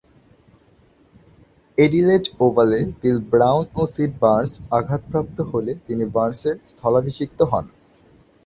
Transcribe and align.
Adelaide 1.77 2.25
ওভালে 2.39 2.79
Bill 2.99 3.19
Brown 3.31 3.65
ও 3.75 3.91
Sid 3.93 4.11
Barnes 4.21 4.53
আঘাতপ্রাপ্ত 4.77 5.37
হলে 5.51 5.71
তিনি 5.87 6.03
বার্নসের 6.15 6.55
স্থলাভিষিক্ত 6.71 7.39
হন। 7.51 7.65